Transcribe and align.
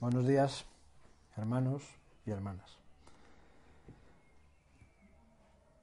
Buenos 0.00 0.26
días, 0.26 0.64
hermanos 1.36 1.82
y 2.24 2.30
hermanas. 2.30 2.78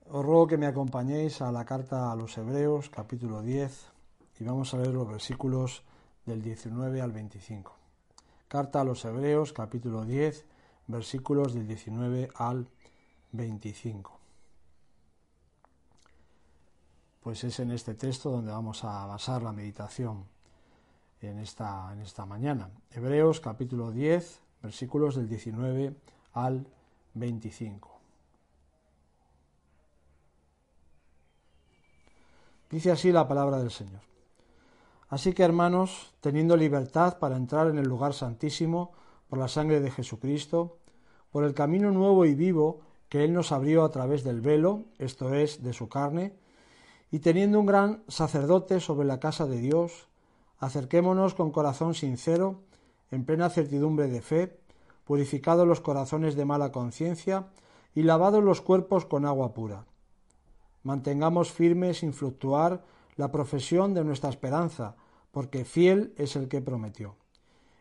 Os 0.09 0.25
ruego 0.25 0.47
que 0.47 0.57
me 0.57 0.65
acompañéis 0.65 1.39
a 1.43 1.51
la 1.51 1.65
carta 1.65 2.11
a 2.11 2.15
los 2.15 2.35
Hebreos, 2.35 2.89
capítulo 2.89 3.43
10, 3.43 3.91
y 4.39 4.43
vamos 4.43 4.73
a 4.73 4.77
ver 4.77 4.87
los 4.87 5.07
versículos 5.07 5.83
del 6.25 6.41
19 6.41 6.99
al 6.99 7.11
25. 7.11 7.75
Carta 8.47 8.81
a 8.81 8.83
los 8.83 9.05
Hebreos, 9.05 9.53
capítulo 9.53 10.03
10, 10.03 10.45
versículos 10.87 11.53
del 11.53 11.67
19 11.67 12.31
al 12.33 12.67
25. 13.33 14.19
Pues 17.21 17.43
es 17.43 17.59
en 17.59 17.69
este 17.69 17.93
texto 17.93 18.31
donde 18.31 18.51
vamos 18.51 18.83
a 18.83 19.05
basar 19.05 19.43
la 19.43 19.51
meditación 19.51 20.25
en 21.21 21.39
esta, 21.39 21.91
en 21.93 22.01
esta 22.01 22.25
mañana. 22.25 22.69
Hebreos 22.91 23.39
capítulo 23.39 23.91
10, 23.91 24.41
versículos 24.61 25.15
del 25.15 25.27
19 25.27 25.95
al 26.33 26.67
25. 27.13 27.97
Dice 32.69 32.91
así 32.91 33.11
la 33.11 33.27
palabra 33.27 33.59
del 33.59 33.71
Señor. 33.71 34.01
Así 35.09 35.33
que 35.33 35.43
hermanos, 35.43 36.13
teniendo 36.19 36.57
libertad 36.57 37.17
para 37.17 37.37
entrar 37.37 37.67
en 37.67 37.77
el 37.77 37.87
lugar 37.87 38.13
santísimo 38.13 38.91
por 39.29 39.39
la 39.39 39.47
sangre 39.47 39.79
de 39.79 39.89
Jesucristo, 39.89 40.77
por 41.31 41.45
el 41.45 41.53
camino 41.53 41.91
nuevo 41.91 42.25
y 42.25 42.35
vivo 42.35 42.81
que 43.07 43.23
Él 43.23 43.33
nos 43.33 43.53
abrió 43.53 43.85
a 43.85 43.91
través 43.91 44.23
del 44.23 44.41
velo, 44.41 44.83
esto 44.97 45.33
es, 45.33 45.63
de 45.63 45.71
su 45.71 45.87
carne, 45.87 46.33
y 47.09 47.19
teniendo 47.19 47.59
un 47.59 47.65
gran 47.65 48.03
sacerdote 48.09 48.81
sobre 48.81 49.07
la 49.07 49.21
casa 49.21 49.45
de 49.45 49.59
Dios, 49.59 50.07
acerquémonos 50.59 51.33
con 51.33 51.51
corazón 51.51 51.93
sincero, 51.93 52.61
en 53.11 53.25
plena 53.25 53.49
certidumbre 53.49 54.07
de 54.07 54.21
fe, 54.21 54.59
purificados 55.05 55.67
los 55.67 55.79
corazones 55.79 56.35
de 56.35 56.45
mala 56.45 56.71
conciencia 56.71 57.47
y 57.95 58.03
lavados 58.03 58.43
los 58.43 58.61
cuerpos 58.61 59.05
con 59.05 59.25
agua 59.25 59.53
pura. 59.53 59.85
Mantengamos 60.83 61.51
firme 61.51 61.93
sin 61.93 62.13
fluctuar 62.13 62.83
la 63.15 63.31
profesión 63.31 63.93
de 63.93 64.03
nuestra 64.03 64.29
esperanza, 64.29 64.95
porque 65.31 65.65
fiel 65.65 66.13
es 66.17 66.35
el 66.35 66.47
que 66.47 66.61
prometió. 66.61 67.15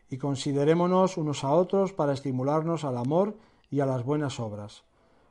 Y 0.09 0.17
considerémonos 0.17 1.17
unos 1.17 1.43
a 1.43 1.51
otros 1.51 1.93
para 1.93 2.13
estimularnos 2.13 2.83
al 2.83 2.97
amor 2.97 3.37
y 3.69 3.81
a 3.81 3.85
las 3.85 4.03
buenas 4.03 4.39
obras, 4.39 4.83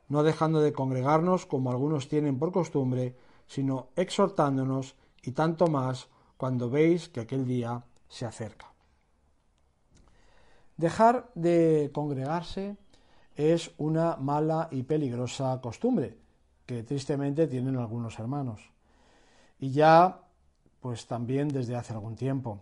no 0.07 0.23
dejando 0.23 0.61
de 0.61 0.73
congregarnos 0.73 1.45
como 1.45 1.71
algunos 1.71 2.07
tienen 2.07 2.37
por 2.37 2.51
costumbre, 2.51 3.15
sino 3.47 3.87
exhortándonos 3.95 4.95
y 5.23 5.31
tanto 5.31 5.67
más 5.67 6.09
cuando 6.37 6.69
veis 6.69 7.09
que 7.09 7.19
aquel 7.19 7.45
día 7.45 7.83
se 8.07 8.25
acerca. 8.25 8.71
Dejar 10.77 11.29
de 11.33 11.89
congregarse 11.93 12.77
es 13.35 13.71
una 13.77 14.15
mala 14.15 14.69
y 14.71 14.83
peligrosa 14.83 15.59
costumbre 15.61 16.17
que 16.65 16.83
tristemente 16.83 17.47
tienen 17.47 17.77
algunos 17.77 18.19
hermanos. 18.19 18.61
Y 19.59 19.71
ya, 19.71 20.21
pues 20.79 21.07
también 21.07 21.47
desde 21.47 21.75
hace 21.75 21.93
algún 21.93 22.15
tiempo. 22.15 22.61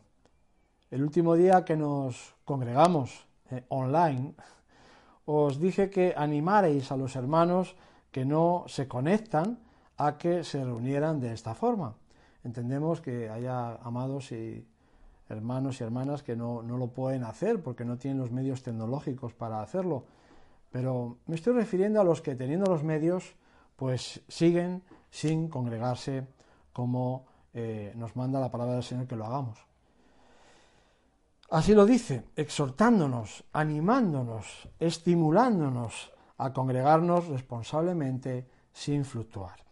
El 0.91 1.03
último 1.03 1.35
día 1.35 1.65
que 1.65 1.75
nos 1.75 2.35
congregamos 2.45 3.25
eh, 3.51 3.65
online, 3.69 4.33
os 5.25 5.59
dije 5.59 5.89
que 5.89 6.13
animaréis 6.15 6.91
a 6.91 6.97
los 6.97 7.15
hermanos 7.15 7.75
que 8.11 8.23
no 8.23 8.63
se 8.67 8.87
conectan 8.87 9.59
a 9.97 10.17
que 10.17 10.43
se 10.43 10.63
reunieran 10.63 11.19
de 11.19 11.33
esta 11.33 11.55
forma. 11.55 11.95
Entendemos 12.45 13.01
que 13.01 13.29
haya 13.29 13.73
amados 13.77 14.31
y 14.31 14.63
hermanos 15.29 15.81
y 15.81 15.83
hermanas 15.83 16.21
que 16.21 16.35
no, 16.35 16.61
no 16.61 16.77
lo 16.77 16.87
pueden 16.87 17.23
hacer 17.23 17.61
porque 17.63 17.83
no 17.83 17.97
tienen 17.97 18.19
los 18.19 18.31
medios 18.31 18.61
tecnológicos 18.61 19.33
para 19.33 19.63
hacerlo. 19.63 20.05
Pero 20.71 21.17
me 21.25 21.35
estoy 21.35 21.53
refiriendo 21.53 21.99
a 21.99 22.03
los 22.03 22.21
que 22.21 22.35
teniendo 22.35 22.71
los 22.71 22.83
medios, 22.83 23.35
pues 23.75 24.21
siguen 24.27 24.83
sin 25.09 25.49
congregarse 25.49 26.27
como 26.71 27.25
eh, 27.51 27.93
nos 27.95 28.15
manda 28.15 28.39
la 28.39 28.51
palabra 28.51 28.75
del 28.75 28.83
Señor 28.83 29.07
que 29.07 29.15
lo 29.15 29.25
hagamos. 29.25 29.57
Así 31.49 31.73
lo 31.73 31.85
dice, 31.87 32.25
exhortándonos, 32.35 33.43
animándonos, 33.53 34.69
estimulándonos 34.79 36.11
a 36.37 36.53
congregarnos 36.53 37.27
responsablemente 37.27 38.47
sin 38.71 39.03
fluctuar. 39.03 39.64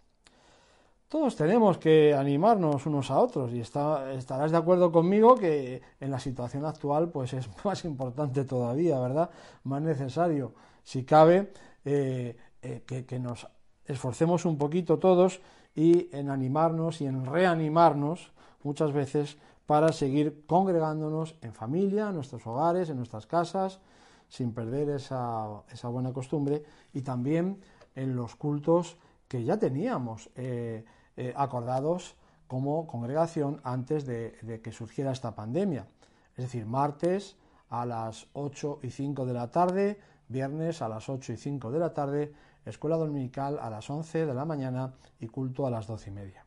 Todos 1.14 1.36
tenemos 1.36 1.78
que 1.78 2.16
animarnos 2.16 2.88
unos 2.88 3.12
a 3.12 3.20
otros 3.20 3.54
y 3.54 3.60
estarás 3.60 4.50
de 4.52 4.58
acuerdo 4.58 4.92
conmigo 4.92 5.36
que 5.36 5.80
en 6.00 6.10
la 6.10 6.18
situación 6.18 6.66
actual 6.66 7.10
pues 7.10 7.34
es 7.34 7.48
más 7.64 7.86
importante 7.86 8.46
todavía, 8.46 9.00
¿verdad? 9.00 9.30
Más 9.64 9.84
necesario, 9.84 10.56
si 10.82 11.04
cabe, 11.04 11.54
eh, 11.86 12.36
eh, 12.64 13.06
que, 13.08 13.20
nos 13.20 13.48
esforcemos 13.86 14.46
un 14.46 14.58
poquito 14.58 14.98
todos 14.98 15.40
y 15.76 16.10
en 16.14 16.32
animarnos 16.32 17.00
y 17.00 17.06
en 17.06 17.28
reanimarnos 17.28 18.32
muchas 18.64 18.92
veces 18.92 19.38
para 19.68 19.92
seguir 19.92 20.48
congregándonos 20.48 21.36
en 21.42 21.54
familia, 21.54 22.10
en 22.10 22.16
nuestros 22.16 22.48
hogares, 22.48 22.90
en 22.90 22.98
nuestras 22.98 23.28
casas, 23.28 23.82
sin 24.30 24.52
perder 24.52 24.90
esa, 24.90 25.62
esa 25.72 25.90
buena 25.90 26.12
costumbre 26.12 26.64
y 26.92 27.04
también 27.04 27.62
en 27.94 28.16
los 28.16 28.36
cultos 28.36 28.98
que 29.28 29.44
ya 29.44 29.60
teníamos. 29.60 30.32
Eh, 30.36 30.84
eh, 31.18 31.34
acordados 31.36 32.16
como 32.48 32.88
congregación 32.88 33.62
antes 33.64 34.06
de, 34.06 34.62
que 34.64 34.72
surgiera 34.72 35.12
esta 35.12 35.36
pandemia. 35.36 35.88
Es 36.36 36.46
decir, 36.46 36.66
martes 36.66 37.36
a 37.70 37.86
las 37.86 38.28
8 38.34 38.80
y 38.84 38.90
5 38.90 39.26
de 39.26 39.34
la 39.34 39.50
tarde, 39.50 40.00
viernes 40.28 40.82
a 40.82 40.90
las 40.90 41.10
8 41.10 41.34
y 41.34 41.38
5 41.38 41.72
de 41.72 41.80
la 41.80 41.94
tarde, 41.94 42.34
escuela 42.66 42.98
dominical 42.98 43.60
a 43.60 43.70
las 43.70 43.90
11 43.90 44.26
de 44.26 44.34
la 44.34 44.46
mañana 44.46 44.94
y 45.20 45.28
culto 45.28 45.66
a 45.66 45.72
las 45.72 45.88
12 45.88 46.10
y 46.10 46.14
media. 46.14 46.46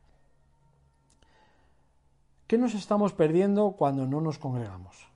¿Qué 2.46 2.58
nos 2.58 2.74
estamos 2.74 3.12
perdiendo 3.12 3.72
cuando 3.72 4.06
no 4.06 4.20
nos 4.20 4.38
congregamos? 4.38 5.08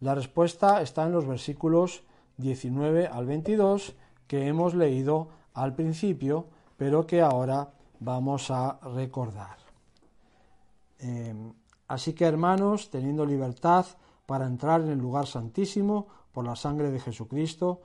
La 0.00 0.14
respuesta 0.14 0.82
está 0.82 1.06
en 1.06 1.12
los 1.12 1.26
versículos 1.26 2.02
19 2.38 3.06
al 3.06 3.26
22 3.26 3.94
que 4.26 4.48
hemos 4.48 4.74
leído 4.74 5.28
al 5.52 5.74
principio, 5.74 6.46
pero 6.76 7.06
que 7.06 7.22
ahora 7.22 7.70
vamos 8.00 8.50
a 8.50 8.78
recordar. 8.94 9.56
Em, 10.98 11.52
así 11.88 12.12
que 12.12 12.24
hermanos, 12.24 12.90
teniendo 12.90 13.26
libertad 13.26 13.86
para 14.26 14.46
entrar 14.46 14.80
en 14.80 14.90
el 14.90 14.98
lugar 14.98 15.26
santísimo 15.26 16.06
por 16.32 16.44
la 16.44 16.56
sangre 16.56 16.90
de 16.90 17.00
Jesucristo, 17.00 17.80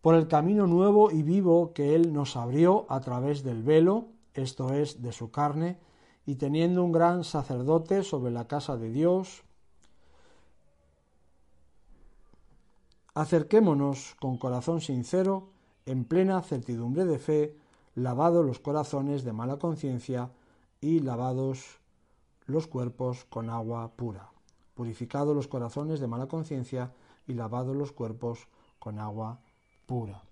por 0.00 0.14
el 0.14 0.28
camino 0.28 0.66
nuevo 0.66 1.10
y 1.10 1.22
vivo 1.22 1.72
que 1.72 1.94
Él 1.94 2.12
nos 2.12 2.36
abrió 2.36 2.86
a 2.88 3.00
través 3.00 3.42
del 3.42 3.62
velo, 3.62 4.06
esto 4.34 4.72
es, 4.72 5.02
de 5.02 5.12
su 5.12 5.30
carne, 5.30 5.78
y 6.26 6.36
teniendo 6.36 6.84
un 6.84 6.92
gran 6.92 7.24
sacerdote 7.24 8.02
sobre 8.02 8.30
la 8.30 8.46
casa 8.46 8.76
de 8.76 8.90
Dios, 8.90 9.42
acerquémonos 13.14 14.14
con 14.20 14.36
corazón 14.36 14.80
sincero, 14.80 15.48
en 15.86 16.04
plena 16.04 16.42
certidumbre 16.42 17.04
de 17.06 17.18
fe, 17.18 17.56
lavado 18.02 18.42
los 18.42 18.60
corazones 18.60 19.24
de 19.24 19.32
mala 19.32 19.58
conciencia 19.58 20.30
y 20.80 21.00
lavados 21.00 21.80
los 22.46 22.66
cuerpos 22.66 23.24
con 23.24 23.50
agua 23.50 23.92
pura, 23.96 24.30
purificado 24.74 25.34
los 25.34 25.48
corazones 25.48 26.00
de 26.00 26.06
mala 26.06 26.26
conciencia 26.26 26.92
y 27.26 27.34
lavados 27.34 27.76
los 27.76 27.92
cuerpos 27.92 28.48
con 28.78 28.98
agua 28.98 29.40
pura. 29.86 30.22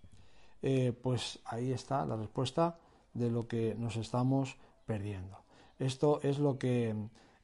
Eh, 0.62 0.92
pues 0.92 1.40
ahí 1.44 1.72
está 1.72 2.06
la 2.06 2.16
respuesta 2.16 2.78
de 3.12 3.30
lo 3.30 3.46
que 3.46 3.74
nos 3.74 3.96
estamos 3.96 4.56
perdiendo. 4.86 5.38
Esto 5.78 6.20
es 6.22 6.38
lo 6.38 6.58
que 6.58 6.94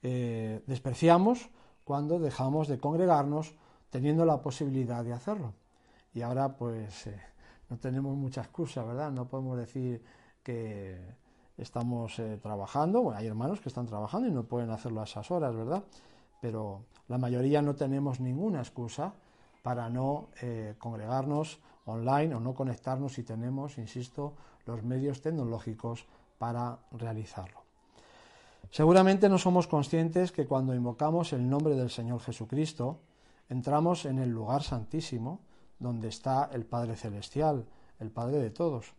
eh, 0.02 0.62
despreciamos 0.66 1.50
cuando 1.84 2.18
dejamos 2.18 2.68
de 2.68 2.78
congregarnos 2.78 3.54
teniendo 3.90 4.24
la 4.24 4.40
posibilidad 4.40 5.04
de 5.04 5.12
hacerlo. 5.12 5.52
Y 6.14 6.22
ahora 6.22 6.56
pues 6.56 7.06
eh, 7.06 7.20
no 7.72 7.78
tenemos 7.78 8.14
mucha 8.14 8.42
excusa, 8.42 8.84
¿verdad? 8.84 9.10
No 9.10 9.28
podemos 9.28 9.56
decir 9.56 10.04
que 10.42 11.00
estamos 11.56 12.18
eh, 12.18 12.38
trabajando, 12.42 13.00
bueno, 13.00 13.18
hay 13.18 13.26
hermanos 13.26 13.62
que 13.62 13.70
están 13.70 13.86
trabajando 13.86 14.28
y 14.28 14.30
no 14.30 14.44
pueden 14.44 14.68
hacerlo 14.70 15.00
a 15.00 15.04
esas 15.04 15.30
horas, 15.30 15.56
¿verdad? 15.56 15.82
Pero 16.42 16.82
la 17.08 17.16
mayoría 17.16 17.62
no 17.62 17.74
tenemos 17.74 18.20
ninguna 18.20 18.58
excusa 18.58 19.14
para 19.62 19.88
no 19.88 20.28
eh, 20.42 20.74
congregarnos 20.76 21.60
online 21.86 22.34
o 22.34 22.40
no 22.40 22.52
conectarnos 22.54 23.14
si 23.14 23.22
tenemos, 23.22 23.78
insisto, 23.78 24.34
los 24.66 24.82
medios 24.82 25.22
tecnológicos 25.22 26.04
para 26.36 26.78
realizarlo. 26.90 27.62
Seguramente 28.70 29.30
no 29.30 29.38
somos 29.38 29.66
conscientes 29.66 30.30
que 30.30 30.46
cuando 30.46 30.74
invocamos 30.74 31.32
el 31.32 31.48
nombre 31.48 31.74
del 31.74 31.88
Señor 31.88 32.20
Jesucristo, 32.20 32.98
entramos 33.48 34.04
en 34.04 34.18
el 34.18 34.28
lugar 34.28 34.62
santísimo, 34.62 35.40
donde 35.82 36.08
está 36.08 36.48
el 36.52 36.64
Padre 36.64 36.96
Celestial, 36.96 37.66
el 37.98 38.10
Padre 38.10 38.38
de 38.38 38.50
todos. 38.50 38.94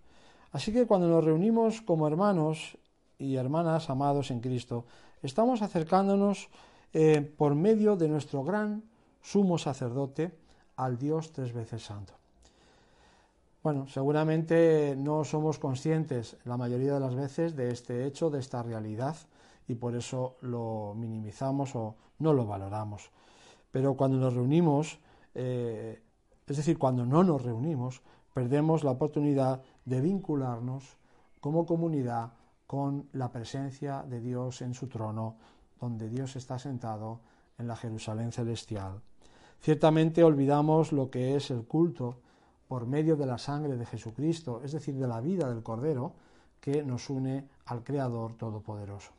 Así 0.51 0.71
que 0.71 0.85
cuando 0.85 1.07
nos 1.07 1.23
reunimos 1.23 1.81
como 1.81 2.07
hermanos 2.07 2.77
y 3.17 3.35
hermanas 3.35 3.89
amados 3.89 4.29
en 4.29 4.41
Cristo, 4.41 4.85
estamos 5.23 5.61
acercándonos 5.61 6.49
eh, 6.93 7.21
por 7.37 7.55
medio 7.55 7.95
de 7.95 8.07
nuestro 8.09 8.43
gran 8.43 8.83
sumo 9.21 9.57
sacerdote 9.57 10.37
al 10.75 10.97
Dios 10.97 11.31
tres 11.31 11.53
veces 11.53 11.83
santo. 11.83 12.13
Bueno, 13.63 13.87
seguramente 13.87 14.93
no 14.97 15.23
somos 15.23 15.57
conscientes 15.57 16.35
la 16.43 16.57
mayoría 16.57 16.95
de 16.95 16.99
las 16.99 17.15
veces 17.15 17.55
de 17.55 17.71
este 17.71 18.05
hecho, 18.05 18.29
de 18.29 18.39
esta 18.39 18.61
realidad, 18.61 19.15
y 19.69 19.75
por 19.75 19.95
eso 19.95 20.35
lo 20.41 20.93
minimizamos 20.97 21.73
o 21.75 21.95
no 22.19 22.33
lo 22.33 22.45
valoramos. 22.45 23.09
Pero 23.71 23.95
cuando 23.95 24.17
nos 24.17 24.33
reunimos, 24.33 24.99
eh, 25.33 26.02
es 26.47 26.57
decir, 26.57 26.77
cuando 26.77 27.05
no 27.05 27.23
nos 27.23 27.41
reunimos, 27.43 28.01
perdemos 28.33 28.83
la 28.83 28.91
oportunidad 28.91 29.61
de 29.85 30.01
vincularnos 30.01 30.97
como 31.39 31.65
comunidad 31.65 32.33
con 32.67 33.07
la 33.13 33.31
presencia 33.31 34.03
de 34.03 34.19
Dios 34.19 34.61
en 34.61 34.73
su 34.73 34.87
trono, 34.87 35.35
donde 35.79 36.09
Dios 36.09 36.35
está 36.35 36.57
sentado 36.57 37.19
en 37.57 37.67
la 37.67 37.75
Jerusalén 37.75 38.31
celestial. 38.31 39.01
Ciertamente 39.61 40.23
olvidamos 40.23 40.91
lo 40.91 41.09
que 41.09 41.35
es 41.35 41.51
el 41.51 41.65
culto 41.65 42.17
por 42.67 42.85
medio 42.85 43.15
de 43.15 43.25
la 43.25 43.37
sangre 43.37 43.77
de 43.77 43.85
Jesucristo, 43.85 44.61
es 44.63 44.71
decir, 44.71 44.95
de 44.95 45.07
la 45.07 45.21
vida 45.21 45.49
del 45.49 45.63
Cordero, 45.63 46.13
que 46.59 46.83
nos 46.83 47.09
une 47.09 47.47
al 47.65 47.83
Creador 47.83 48.33
Todopoderoso. 48.35 49.11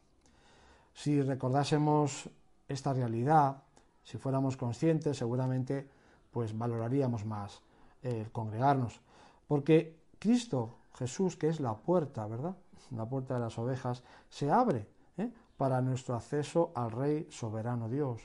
Si 0.92 1.22
recordásemos 1.22 2.28
esta 2.68 2.92
realidad, 2.92 3.62
si 4.02 4.18
fuéramos 4.18 4.56
conscientes, 4.56 5.16
seguramente 5.16 5.88
pues 6.34 6.58
valoraríamos 6.58 7.24
más 7.24 7.62
el 8.02 8.30
congregarnos, 8.32 9.00
porque 9.46 9.96
Cristo 10.18 10.74
Jesús, 10.96 11.36
que 11.36 11.48
es 11.48 11.60
la 11.60 11.74
puerta, 11.74 12.26
¿verdad? 12.26 12.56
La 12.90 13.08
puerta 13.08 13.34
de 13.34 13.40
las 13.40 13.58
ovejas, 13.58 14.02
se 14.28 14.50
abre 14.50 14.88
¿eh? 15.16 15.30
para 15.56 15.80
nuestro 15.80 16.16
acceso 16.16 16.72
al 16.74 16.90
Rey 16.90 17.28
soberano 17.30 17.88
Dios. 17.88 18.20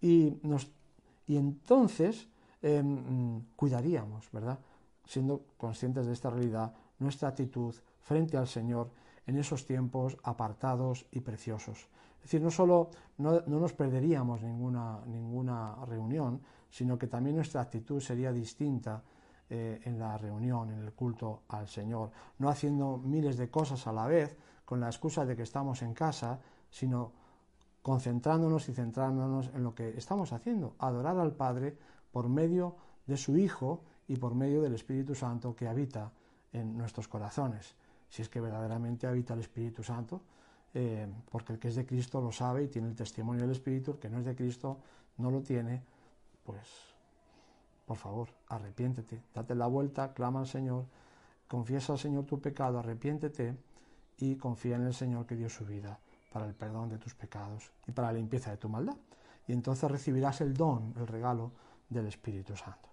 Y, 0.00 0.38
nos, 0.42 0.70
y 1.26 1.36
entonces 1.36 2.28
em, 2.62 3.42
cuidaríamos, 3.56 4.30
¿verdad? 4.32 4.58
Siendo 5.04 5.42
conscientes 5.56 6.06
de 6.06 6.12
esta 6.12 6.30
realidad, 6.30 6.72
nuestra 6.98 7.28
actitud 7.28 7.74
frente 8.00 8.36
al 8.36 8.46
Señor 8.46 8.90
en 9.26 9.36
esos 9.36 9.66
tiempos 9.66 10.16
apartados 10.22 11.06
y 11.10 11.20
preciosos. 11.20 11.88
Es 12.20 12.24
decir, 12.24 12.42
no 12.42 12.50
solo 12.50 12.90
no, 13.18 13.40
nos 13.46 13.72
perderíamos 13.72 14.42
ninguna, 14.42 15.00
ninguna 15.06 15.74
reunión, 15.86 16.40
sino 16.68 16.98
que 16.98 17.06
también 17.06 17.36
nuestra 17.36 17.62
actitud 17.62 18.00
sería 18.00 18.32
distinta 18.32 19.02
eh, 19.48 19.80
en 19.84 19.98
la 19.98 20.16
reunión, 20.16 20.70
en 20.70 20.80
el 20.80 20.92
culto 20.92 21.42
al 21.48 21.66
Señor, 21.66 22.10
no 22.38 22.48
haciendo 22.48 22.98
miles 22.98 23.36
de 23.36 23.50
cosas 23.50 23.86
a 23.86 23.92
la 23.92 24.06
vez 24.06 24.36
con 24.64 24.80
la 24.80 24.86
excusa 24.86 25.24
de 25.24 25.34
que 25.34 25.42
estamos 25.42 25.82
en 25.82 25.94
casa, 25.94 26.38
sino 26.70 27.12
concentrándonos 27.82 28.68
y 28.68 28.74
centrándonos 28.74 29.50
en 29.54 29.64
lo 29.64 29.74
que 29.74 29.96
estamos 29.96 30.32
haciendo, 30.32 30.76
adorar 30.78 31.18
al 31.18 31.32
Padre 31.32 31.76
por 32.12 32.28
medio 32.28 32.76
de 33.06 33.16
su 33.16 33.36
Hijo 33.36 33.82
y 34.06 34.16
por 34.16 34.34
medio 34.34 34.62
del 34.62 34.74
Espíritu 34.74 35.14
Santo 35.14 35.56
que 35.56 35.66
habita 35.66 36.12
en 36.52 36.76
nuestros 36.76 37.08
corazones. 37.08 37.74
Si 38.08 38.22
es 38.22 38.28
que 38.28 38.40
verdaderamente 38.40 39.06
habita 39.06 39.34
el 39.34 39.40
Espíritu 39.40 39.82
Santo, 39.82 40.22
eh, 40.74 41.06
porque 41.30 41.54
el 41.54 41.58
que 41.58 41.68
es 41.68 41.76
de 41.76 41.86
Cristo 41.86 42.20
lo 42.20 42.32
sabe 42.32 42.64
y 42.64 42.68
tiene 42.68 42.88
el 42.88 42.94
testimonio 42.94 43.42
del 43.42 43.50
Espíritu, 43.50 43.92
el 43.92 43.98
que 43.98 44.08
no 44.08 44.18
es 44.18 44.24
de 44.24 44.36
Cristo 44.36 44.78
no 45.18 45.30
lo 45.30 45.42
tiene, 45.42 45.82
pues 46.44 46.90
por 47.86 47.96
favor, 47.96 48.28
arrepiéntete, 48.46 49.20
date 49.34 49.54
la 49.54 49.66
vuelta, 49.66 50.12
clama 50.12 50.40
al 50.40 50.46
Señor, 50.46 50.84
confiesa 51.48 51.92
al 51.92 51.98
Señor 51.98 52.24
tu 52.24 52.40
pecado, 52.40 52.78
arrepiéntete 52.78 53.56
y 54.18 54.36
confía 54.36 54.76
en 54.76 54.86
el 54.86 54.94
Señor 54.94 55.26
que 55.26 55.34
dio 55.34 55.48
su 55.48 55.66
vida 55.66 55.98
para 56.32 56.46
el 56.46 56.54
perdón 56.54 56.88
de 56.88 56.98
tus 56.98 57.14
pecados 57.14 57.72
y 57.88 57.92
para 57.92 58.08
la 58.08 58.14
limpieza 58.14 58.52
de 58.52 58.58
tu 58.58 58.68
maldad. 58.68 58.96
Y 59.48 59.52
entonces 59.52 59.90
recibirás 59.90 60.40
el 60.40 60.54
don, 60.54 60.94
el 60.96 61.08
regalo 61.08 61.50
del 61.88 62.06
Espíritu 62.06 62.54
Santo. 62.56 62.88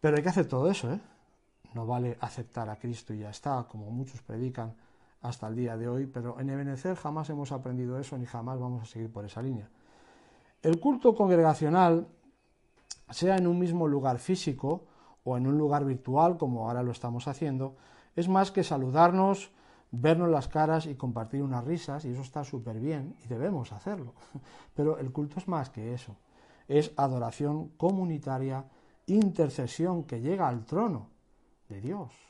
Pero 0.00 0.18
hay 0.18 0.22
que 0.22 0.28
hacer 0.28 0.46
todo 0.46 0.70
eso, 0.70 0.92
¿eh? 0.92 1.00
No 1.72 1.86
vale 1.86 2.18
aceptar 2.20 2.68
a 2.68 2.76
Cristo 2.76 3.14
y 3.14 3.20
ya 3.20 3.30
está, 3.30 3.66
como 3.68 3.90
muchos 3.90 4.20
predican 4.20 4.74
hasta 5.22 5.48
el 5.48 5.56
día 5.56 5.76
de 5.76 5.88
hoy, 5.88 6.06
pero 6.06 6.38
en 6.40 6.50
Ebenezer 6.50 6.96
jamás 6.96 7.30
hemos 7.30 7.52
aprendido 7.52 7.98
eso 7.98 8.16
ni 8.18 8.26
jamás 8.26 8.58
vamos 8.58 8.82
a 8.82 8.86
seguir 8.86 9.10
por 9.10 9.24
esa 9.24 9.42
línea. 9.42 9.68
El 10.62 10.80
culto 10.80 11.14
congregacional, 11.14 12.08
sea 13.10 13.36
en 13.36 13.46
un 13.46 13.58
mismo 13.58 13.86
lugar 13.86 14.18
físico 14.18 14.84
o 15.24 15.36
en 15.36 15.46
un 15.46 15.58
lugar 15.58 15.84
virtual, 15.84 16.36
como 16.36 16.66
ahora 16.66 16.82
lo 16.82 16.92
estamos 16.92 17.28
haciendo, 17.28 17.76
es 18.14 18.28
más 18.28 18.50
que 18.50 18.64
saludarnos, 18.64 19.50
vernos 19.90 20.28
las 20.28 20.48
caras 20.48 20.86
y 20.86 20.94
compartir 20.94 21.42
unas 21.42 21.64
risas, 21.64 22.04
y 22.04 22.10
eso 22.10 22.22
está 22.22 22.44
súper 22.44 22.80
bien 22.80 23.16
y 23.24 23.28
debemos 23.28 23.72
hacerlo. 23.72 24.14
Pero 24.74 24.98
el 24.98 25.12
culto 25.12 25.38
es 25.38 25.48
más 25.48 25.70
que 25.70 25.94
eso. 25.94 26.16
Es 26.68 26.92
adoración 26.96 27.68
comunitaria, 27.76 28.64
intercesión 29.06 30.04
que 30.04 30.20
llega 30.20 30.48
al 30.48 30.64
trono 30.64 31.08
de 31.68 31.80
Dios. 31.80 32.25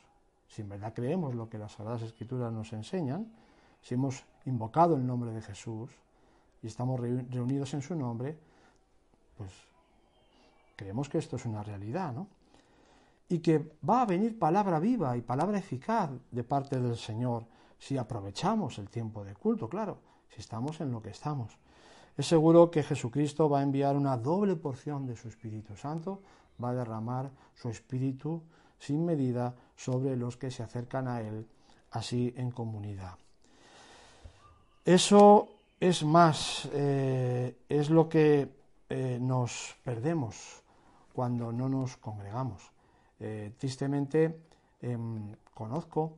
Si 0.47 0.61
en 0.61 0.69
verdad 0.69 0.93
creemos 0.93 1.35
lo 1.35 1.49
que 1.49 1.57
las 1.57 1.73
Sagradas 1.73 2.01
Escrituras 2.01 2.51
nos 2.51 2.73
enseñan, 2.73 3.31
si 3.81 3.95
hemos 3.95 4.23
invocado 4.45 4.95
el 4.95 5.05
nombre 5.05 5.31
de 5.31 5.41
Jesús 5.41 5.91
y 6.61 6.67
estamos 6.67 6.99
reunidos 6.99 7.73
en 7.73 7.81
su 7.81 7.95
nombre, 7.95 8.37
pues 9.37 9.51
creemos 10.75 11.09
que 11.09 11.17
esto 11.17 11.35
es 11.35 11.45
una 11.45 11.63
realidad, 11.63 12.13
¿no? 12.13 12.27
Y 13.29 13.39
que 13.39 13.77
va 13.87 14.01
a 14.01 14.05
venir 14.05 14.39
palabra 14.39 14.79
viva 14.79 15.17
y 15.17 15.21
palabra 15.21 15.57
eficaz 15.57 16.09
de 16.31 16.43
parte 16.43 16.79
del 16.79 16.95
Señor 16.95 17.45
si 17.77 17.97
aprovechamos 17.97 18.79
el 18.79 18.89
tiempo 18.89 19.23
de 19.23 19.35
culto, 19.35 19.69
claro, 19.69 19.99
si 20.29 20.39
estamos 20.39 20.79
en 20.81 20.91
lo 20.91 21.01
que 21.01 21.09
estamos. 21.09 21.57
Es 22.15 22.25
seguro 22.25 22.71
que 22.71 22.83
Jesucristo 22.83 23.49
va 23.49 23.59
a 23.59 23.63
enviar 23.63 23.95
una 23.95 24.17
doble 24.17 24.55
porción 24.55 25.05
de 25.05 25.15
su 25.15 25.27
Espíritu 25.27 25.75
Santo, 25.75 26.21
va 26.63 26.69
a 26.69 26.73
derramar 26.73 27.29
su 27.53 27.69
Espíritu 27.69 28.41
sin 28.79 29.05
medida 29.05 29.55
sobre 29.75 30.15
los 30.15 30.37
que 30.37 30.51
se 30.51 30.63
acercan 30.63 31.07
a 31.07 31.21
Él, 31.21 31.47
así 31.91 32.33
en 32.37 32.51
comunidad. 32.51 33.17
Eso 34.85 35.49
es 35.79 36.03
más, 36.03 36.67
eh, 36.73 37.57
es 37.69 37.89
lo 37.89 38.09
que 38.09 38.49
eh, 38.89 39.17
nos 39.21 39.75
perdemos 39.83 40.63
cuando 41.13 41.51
no 41.51 41.69
nos 41.69 41.97
congregamos. 41.97 42.71
Eh, 43.19 43.51
tristemente 43.57 44.39
em, 44.81 45.35
conozco 45.53 46.13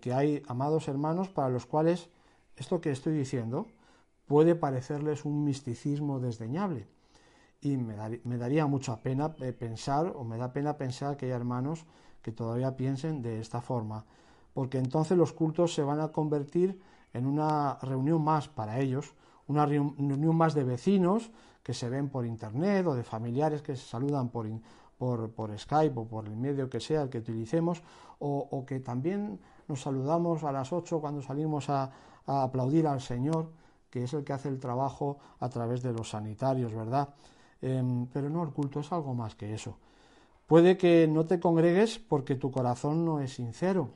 que 0.00 0.12
hay 0.12 0.40
amados 0.46 0.86
hermanos 0.86 1.28
para 1.28 1.48
los 1.48 1.66
cuales 1.66 2.08
esto 2.54 2.80
que 2.80 2.92
estoy 2.92 3.14
diciendo 3.16 3.66
puede 4.28 4.54
parecerles 4.54 5.24
un 5.24 5.42
misticismo 5.42 6.20
desdeñable. 6.20 6.86
Y 7.62 7.76
me, 7.76 8.36
daría 8.36 8.66
mucha 8.66 9.00
pena 9.00 9.32
pensar, 9.32 10.12
o 10.14 10.24
me 10.24 10.36
da 10.36 10.52
pena 10.52 10.76
pensar 10.76 11.16
que 11.16 11.26
hay 11.26 11.32
hermanos 11.32 11.86
que 12.20 12.32
todavía 12.32 12.76
piensen 12.76 13.22
de 13.22 13.40
esta 13.40 13.60
forma, 13.60 14.04
porque 14.52 14.78
entonces 14.78 15.16
los 15.16 15.32
cultos 15.32 15.72
se 15.72 15.82
van 15.82 16.00
a 16.00 16.08
convertir 16.08 16.80
en 17.14 17.24
una 17.24 17.78
reunión 17.80 18.22
más 18.22 18.48
para 18.48 18.80
ellos, 18.80 19.14
una 19.46 19.64
reunión 19.64 20.36
más 20.36 20.54
de 20.54 20.64
vecinos 20.64 21.30
que 21.62 21.72
se 21.72 21.88
ven 21.88 22.08
por 22.08 22.26
internet 22.26 22.86
o 22.86 22.94
de 22.94 23.04
familiares 23.04 23.62
que 23.62 23.76
se 23.76 23.86
saludan 23.86 24.28
por, 24.28 24.48
por, 24.98 25.30
por 25.30 25.56
Skype 25.56 25.98
o 25.98 26.04
por 26.04 26.26
el 26.26 26.36
medio 26.36 26.68
que 26.68 26.80
sea 26.80 27.02
el 27.02 27.10
que 27.10 27.18
utilicemos, 27.18 27.82
o, 28.18 28.64
que 28.64 28.78
también 28.78 29.40
nos 29.66 29.82
saludamos 29.82 30.44
a 30.44 30.52
las 30.52 30.72
8 30.72 31.00
cuando 31.00 31.22
salimos 31.22 31.68
a, 31.70 31.90
aplaudir 32.26 32.86
al 32.86 33.00
Señor, 33.00 33.50
que 33.90 34.04
es 34.04 34.14
el 34.14 34.22
que 34.22 34.32
hace 34.32 34.48
el 34.48 34.60
trabajo 34.60 35.18
a 35.40 35.48
través 35.48 35.82
de 35.82 35.92
los 35.92 36.10
sanitarios, 36.10 36.72
¿verdad? 36.72 37.08
Em, 37.62 38.06
pero 38.06 38.28
no, 38.28 38.42
el 38.42 38.50
culto 38.50 38.80
es 38.80 38.92
algo 38.92 39.14
más 39.14 39.34
que 39.34 39.54
eso. 39.54 39.78
Puede 40.46 40.76
que 40.76 41.08
no 41.08 41.24
te 41.24 41.40
congregues 41.40 41.98
porque 41.98 42.34
tu 42.34 42.50
corazón 42.50 43.04
no 43.04 43.20
es 43.20 43.32
sincero 43.32 43.90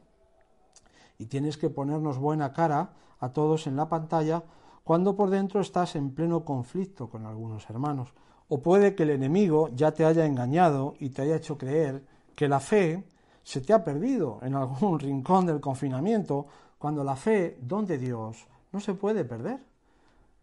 y 1.18 1.26
tienes 1.26 1.56
que 1.56 1.68
ponernos 1.68 2.18
buena 2.18 2.52
cara 2.52 2.90
a 3.18 3.30
todos 3.30 3.66
en 3.66 3.76
la 3.76 3.88
pantalla 3.88 4.42
cuando 4.84 5.16
por 5.16 5.30
dentro 5.30 5.60
estás 5.60 5.96
en 5.96 6.14
pleno 6.14 6.44
conflicto 6.44 7.08
con 7.08 7.26
algunos 7.26 7.68
hermanos. 7.68 8.14
O 8.48 8.62
puede 8.62 8.94
que 8.94 9.02
el 9.02 9.10
enemigo 9.10 9.68
ya 9.74 9.92
te 9.92 10.04
haya 10.04 10.24
engañado 10.24 10.94
y 11.00 11.10
te 11.10 11.22
haya 11.22 11.36
hecho 11.36 11.58
creer 11.58 12.04
que 12.36 12.48
la 12.48 12.60
fe 12.60 13.04
se 13.42 13.60
te 13.60 13.72
ha 13.72 13.82
perdido 13.82 14.38
en 14.42 14.54
algún 14.54 14.98
rincón 15.00 15.46
del 15.46 15.60
confinamiento, 15.60 16.46
cuando 16.78 17.02
la 17.02 17.16
fe, 17.16 17.58
don 17.60 17.86
de 17.86 17.98
Dios, 17.98 18.46
no 18.70 18.80
se 18.80 18.94
puede 18.94 19.24
perder. 19.24 19.60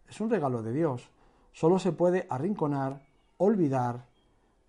Es 0.08 0.20
un 0.20 0.28
regalo 0.28 0.62
de 0.62 0.72
Dios. 0.72 1.08
Solo 1.52 1.78
se 1.78 1.92
puede 1.92 2.26
arrinconar, 2.28 3.00
olvidar 3.38 4.06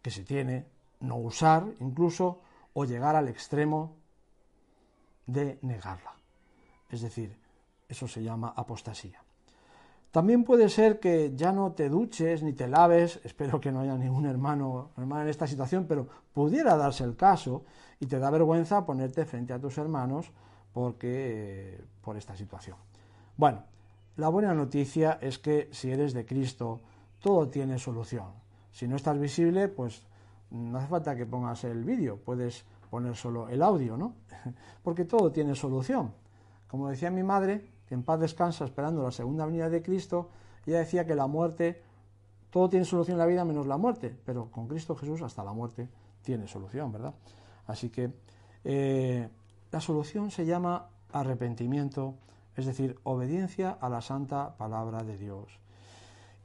que 0.01 0.11
se 0.11 0.23
tiene 0.23 0.65
no 0.99 1.17
usar 1.17 1.65
incluso 1.79 2.41
o 2.73 2.85
llegar 2.85 3.15
al 3.15 3.27
extremo 3.27 3.95
de 5.25 5.59
negarla. 5.61 6.13
Es 6.89 7.01
decir, 7.01 7.37
eso 7.87 8.07
se 8.07 8.23
llama 8.23 8.53
apostasía. 8.55 9.23
También 10.11 10.43
puede 10.43 10.69
ser 10.69 10.99
que 10.99 11.33
ya 11.35 11.51
no 11.51 11.73
te 11.73 11.89
duches 11.89 12.41
ni 12.41 12.53
te 12.53 12.67
laves, 12.67 13.19
espero 13.25 13.59
que 13.59 13.71
no 13.71 13.81
haya 13.81 13.97
ningún 13.97 14.25
hermano 14.25 14.91
hermana 14.97 15.23
en 15.23 15.29
esta 15.29 15.47
situación, 15.47 15.85
pero 15.87 16.07
pudiera 16.33 16.77
darse 16.77 17.03
el 17.03 17.15
caso 17.15 17.65
y 17.99 18.05
te 18.05 18.19
da 18.19 18.29
vergüenza 18.29 18.85
ponerte 18.85 19.25
frente 19.25 19.53
a 19.53 19.59
tus 19.59 19.77
hermanos 19.77 20.31
porque 20.73 21.83
por 22.01 22.17
esta 22.17 22.35
situación. 22.35 22.77
Bueno, 23.37 23.63
la 24.17 24.29
buena 24.29 24.53
noticia 24.53 25.17
es 25.21 25.39
que 25.39 25.69
si 25.71 25.91
eres 25.91 26.13
de 26.13 26.25
Cristo, 26.25 26.81
todo 27.19 27.49
tiene 27.49 27.79
solución. 27.79 28.44
Si 28.75 28.89
no 28.89 28.97
estás 28.97 29.17
visible, 29.17 29.69
pues 29.69 30.05
no 30.49 30.77
hace 30.77 30.87
falta 30.87 31.15
que 31.15 31.25
pongas 31.25 31.63
el 31.63 31.85
vídeo, 31.85 32.17
puedes 32.17 32.65
poner 32.89 33.15
solo 33.15 33.47
el 33.47 33.61
audio, 33.61 33.95
¿no? 33.95 34.15
Porque 34.83 35.05
todo 35.05 35.31
tiene 35.31 35.55
solución. 35.55 36.11
Como 36.67 36.89
decía 36.89 37.09
mi 37.09 37.23
madre, 37.23 37.71
que 37.87 37.93
en 37.93 38.03
paz 38.03 38.19
descansa 38.19 38.65
esperando 38.65 39.01
la 39.01 39.11
segunda 39.11 39.45
venida 39.45 39.69
de 39.69 39.81
Cristo, 39.81 40.29
ella 40.65 40.79
decía 40.79 41.05
que 41.05 41.15
la 41.15 41.25
muerte, 41.25 41.83
todo 42.49 42.67
tiene 42.67 42.83
solución 42.83 43.15
en 43.15 43.19
la 43.19 43.25
vida 43.27 43.45
menos 43.45 43.65
la 43.65 43.77
muerte, 43.77 44.13
pero 44.25 44.51
con 44.51 44.67
Cristo 44.67 44.93
Jesús 44.93 45.21
hasta 45.21 45.41
la 45.45 45.53
muerte 45.53 45.87
tiene 46.21 46.45
solución, 46.45 46.91
¿verdad? 46.91 47.15
Así 47.67 47.89
que 47.89 48.11
eh, 48.65 49.29
la 49.71 49.79
solución 49.79 50.31
se 50.31 50.45
llama 50.45 50.89
arrepentimiento, 51.13 52.15
es 52.57 52.65
decir, 52.65 52.99
obediencia 53.03 53.71
a 53.71 53.87
la 53.87 54.01
santa 54.01 54.57
palabra 54.57 55.01
de 55.01 55.17
Dios. 55.17 55.61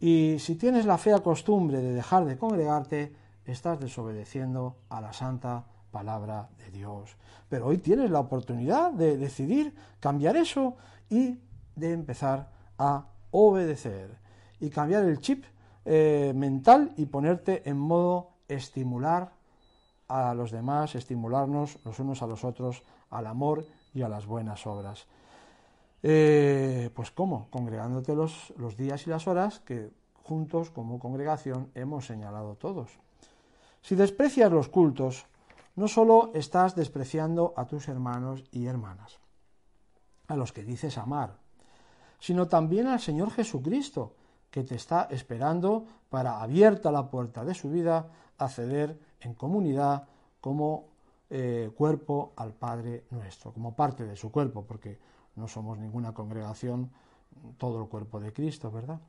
Y 0.00 0.38
si 0.38 0.56
tienes 0.56 0.86
la 0.86 0.96
fea 0.96 1.18
costumbre 1.18 1.80
de 1.80 1.92
dejar 1.92 2.24
de 2.24 2.38
congregarte, 2.38 3.14
estás 3.44 3.78
desobedeciendo 3.78 4.76
a 4.88 5.00
la 5.00 5.12
santa 5.12 5.66
palabra 5.90 6.48
de 6.58 6.70
Dios. 6.70 7.16
Pero 7.48 7.66
hoy 7.66 7.78
tienes 7.78 8.10
la 8.10 8.20
oportunidad 8.20 8.92
de 8.92 9.18
decidir 9.18 9.74
cambiar 10.00 10.36
eso 10.36 10.76
y 11.10 11.38
de 11.76 11.92
empezar 11.92 12.50
a 12.78 13.06
obedecer 13.30 14.16
y 14.58 14.70
cambiar 14.70 15.04
el 15.04 15.20
chip 15.20 15.44
eh, 15.84 16.32
mental 16.34 16.92
y 16.96 17.06
ponerte 17.06 17.68
en 17.68 17.76
modo 17.76 18.30
estimular 18.48 19.32
a 20.08 20.34
los 20.34 20.50
demás, 20.50 20.94
estimularnos 20.94 21.78
los 21.84 21.98
unos 21.98 22.22
a 22.22 22.26
los 22.26 22.44
otros 22.44 22.82
al 23.10 23.26
amor 23.26 23.66
y 23.94 24.02
a 24.02 24.08
las 24.08 24.26
buenas 24.26 24.66
obras. 24.66 25.06
Eh, 26.02 26.90
pues 26.94 27.10
cómo, 27.10 27.48
congregándote 27.50 28.14
los, 28.14 28.54
los 28.56 28.76
días 28.76 29.06
y 29.06 29.10
las 29.10 29.26
horas 29.26 29.60
que 29.60 29.90
juntos 30.22 30.70
como 30.70 30.98
congregación 30.98 31.70
hemos 31.74 32.06
señalado 32.06 32.54
todos. 32.54 32.98
Si 33.82 33.94
desprecias 33.94 34.52
los 34.52 34.68
cultos, 34.68 35.26
no 35.76 35.88
solo 35.88 36.30
estás 36.34 36.74
despreciando 36.74 37.54
a 37.56 37.66
tus 37.66 37.88
hermanos 37.88 38.44
y 38.52 38.66
hermanas, 38.66 39.18
a 40.28 40.36
los 40.36 40.52
que 40.52 40.62
dices 40.62 40.98
amar, 40.98 41.38
sino 42.18 42.48
también 42.48 42.86
al 42.86 43.00
Señor 43.00 43.30
Jesucristo, 43.30 44.14
que 44.50 44.64
te 44.64 44.74
está 44.74 45.08
esperando 45.10 45.86
para, 46.08 46.42
abierta 46.42 46.90
la 46.90 47.08
puerta 47.08 47.44
de 47.44 47.54
su 47.54 47.70
vida, 47.70 48.10
acceder 48.36 48.98
en 49.20 49.34
comunidad 49.34 50.08
como 50.40 50.89
eh, 51.30 51.70
cuerpo 51.76 52.32
al 52.36 52.52
Padre 52.52 53.04
nuestro, 53.10 53.52
como 53.52 53.74
parte 53.76 54.04
de 54.04 54.16
su 54.16 54.32
cuerpo, 54.32 54.64
porque 54.66 54.98
no 55.36 55.46
somos 55.46 55.78
ninguna 55.78 56.12
congregación, 56.12 56.90
todo 57.56 57.80
el 57.80 57.88
cuerpo 57.88 58.18
de 58.18 58.32
Cristo, 58.32 58.70
¿verdad? 58.70 59.00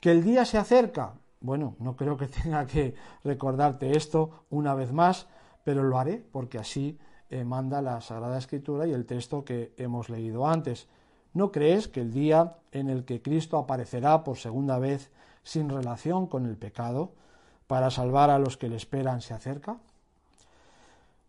Que 0.00 0.12
el 0.12 0.22
día 0.22 0.44
se 0.44 0.58
acerca, 0.58 1.14
bueno, 1.40 1.74
no 1.80 1.96
creo 1.96 2.16
que 2.16 2.26
tenga 2.42 2.66
que 2.66 2.94
recordarte 3.24 3.96
esto 3.96 4.44
una 4.50 4.74
vez 4.74 4.92
más, 4.92 5.26
pero 5.64 5.82
lo 5.82 5.98
haré 5.98 6.24
porque 6.30 6.58
así 6.58 6.98
eh, 7.30 7.44
manda 7.44 7.82
la 7.82 8.00
Sagrada 8.00 8.38
Escritura 8.38 8.86
y 8.86 8.92
el 8.92 9.06
texto 9.06 9.44
que 9.44 9.74
hemos 9.76 10.08
leído 10.08 10.46
antes. 10.46 10.88
¿No 11.32 11.52
crees 11.52 11.86
que 11.88 12.00
el 12.00 12.12
día 12.12 12.56
en 12.72 12.88
el 12.88 13.04
que 13.04 13.22
Cristo 13.22 13.58
aparecerá 13.58 14.24
por 14.24 14.38
segunda 14.38 14.78
vez 14.78 15.10
sin 15.42 15.68
relación 15.68 16.26
con 16.26 16.46
el 16.46 16.56
pecado 16.56 17.12
para 17.66 17.90
salvar 17.90 18.30
a 18.30 18.38
los 18.38 18.56
que 18.56 18.68
le 18.68 18.76
esperan 18.76 19.20
se 19.20 19.34
acerca? 19.34 19.78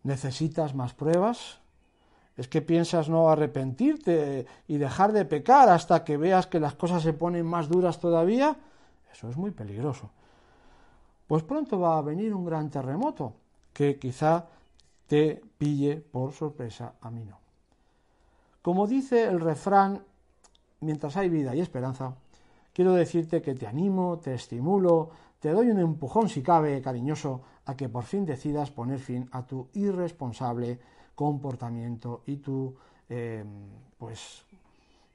¿Necesitas 0.04 0.74
más 0.74 0.94
pruebas? 0.94 1.60
¿Es 2.38 2.48
que 2.48 2.62
piensas 2.62 3.10
no 3.10 3.30
arrepentirte 3.30 4.46
y 4.68 4.78
dejar 4.78 5.12
de 5.12 5.26
pecar 5.26 5.70
hasta 5.70 6.04
que 6.04 6.18
veas 6.18 6.48
que 6.48 6.60
las 6.60 6.74
cosas 6.76 7.04
se 7.04 7.14
ponen 7.14 7.46
más 7.46 7.70
duras 7.70 8.00
todavía? 8.00 8.56
Eso 9.14 9.30
es 9.30 9.38
muy 9.38 9.52
peligroso. 9.52 10.10
Pues 11.28 11.44
pronto 11.44 11.80
va 11.80 11.98
a 11.98 12.02
venir 12.02 12.34
un 12.34 12.46
gran 12.46 12.70
terremoto 12.70 13.34
que 13.74 14.00
quizá 14.00 14.46
te 15.08 15.42
pille 15.58 15.98
por 15.98 16.34
sorpresa, 16.34 16.94
a 17.02 17.12
mí 17.12 17.24
no. 17.24 17.38
Como 18.62 18.88
dice 18.88 19.26
el 19.26 19.40
refrán, 19.40 20.04
mientras 20.80 21.18
hay 21.18 21.30
vida 21.30 21.56
y 21.56 21.60
esperanza, 21.60 22.16
quiero 22.74 22.94
decirte 22.94 23.42
que 23.42 23.56
te 23.56 23.68
animo, 23.68 24.20
te 24.20 24.34
estimulo, 24.34 25.12
te 25.42 25.50
doy 25.50 25.72
un 25.72 25.80
empujón 25.80 26.30
si 26.30 26.44
cabe, 26.44 26.82
cariñoso, 26.82 27.42
a 27.66 27.76
que 27.76 27.90
por 27.90 28.04
fin 28.04 28.26
decidas 28.26 28.70
poner 28.70 29.00
fin 29.00 29.28
a 29.32 29.44
tu 29.46 29.70
irresponsable 29.74 30.80
comportamiento 31.16 32.22
y 32.28 32.38
tu 32.38 32.76
eh, 33.10 33.44
pues 33.98 34.46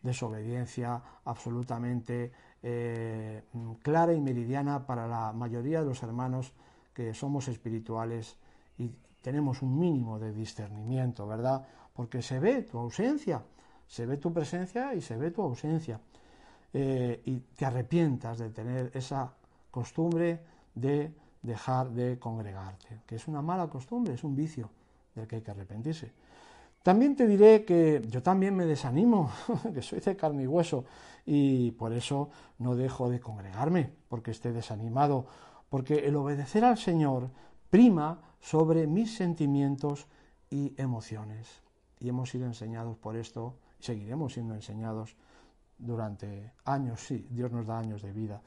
desobediencia 0.02 1.00
absolutamente 1.24 2.32
eh, 2.62 3.44
clara 3.82 4.12
y 4.12 4.20
meridiana 4.20 4.84
para 4.84 5.06
la 5.06 5.32
mayoría 5.32 5.80
de 5.80 5.86
los 5.86 6.02
hermanos 6.02 6.52
que 6.92 7.14
somos 7.14 7.46
espirituales 7.46 8.36
y 8.78 8.90
tenemos 9.22 9.62
un 9.62 9.78
mínimo 9.78 10.18
de 10.18 10.32
discernimiento, 10.32 11.26
¿verdad? 11.26 11.66
Porque 11.94 12.20
se 12.20 12.40
ve 12.40 12.62
tu 12.62 12.78
ausencia, 12.78 13.42
se 13.86 14.06
ve 14.06 14.16
tu 14.16 14.32
presencia 14.32 14.92
y 14.94 15.00
se 15.00 15.16
ve 15.16 15.30
tu 15.30 15.42
ausencia. 15.42 16.00
Eh, 16.72 17.22
y 17.24 17.38
te 17.38 17.64
arrepientas 17.64 18.38
de 18.38 18.50
tener 18.50 18.90
esa 18.92 19.32
costumbre 19.76 20.40
de 20.74 21.12
dejar 21.42 21.90
de 21.90 22.18
congregarte, 22.18 23.02
que 23.04 23.16
es 23.16 23.28
una 23.28 23.42
mala 23.42 23.68
costumbre, 23.68 24.14
es 24.14 24.24
un 24.24 24.34
vicio 24.34 24.70
del 25.14 25.26
que 25.26 25.36
hay 25.36 25.42
que 25.42 25.50
arrepentirse. 25.50 26.12
También 26.82 27.14
te 27.14 27.26
diré 27.26 27.66
que 27.66 28.00
yo 28.08 28.22
también 28.22 28.56
me 28.56 28.64
desanimo, 28.64 29.30
que 29.74 29.82
soy 29.82 30.00
de 30.00 30.16
carne 30.16 30.44
y 30.44 30.46
hueso, 30.46 30.86
y 31.26 31.72
por 31.72 31.92
eso 31.92 32.30
no 32.58 32.74
dejo 32.74 33.10
de 33.10 33.20
congregarme, 33.20 33.92
porque 34.08 34.30
esté 34.30 34.50
desanimado, 34.50 35.26
porque 35.68 36.08
el 36.08 36.16
obedecer 36.16 36.64
al 36.64 36.78
Señor 36.78 37.28
prima 37.68 38.22
sobre 38.40 38.86
mis 38.86 39.14
sentimientos 39.14 40.06
y 40.48 40.72
emociones. 40.80 41.60
Y 42.00 42.08
hemos 42.08 42.30
sido 42.30 42.46
enseñados 42.46 42.96
por 42.96 43.14
esto, 43.14 43.56
seguiremos 43.78 44.32
siendo 44.32 44.54
enseñados 44.54 45.16
durante 45.76 46.52
años, 46.64 47.00
sí, 47.00 47.26
Dios 47.28 47.52
nos 47.52 47.66
da 47.66 47.78
años 47.78 48.00
de 48.00 48.12
vida. 48.14 48.40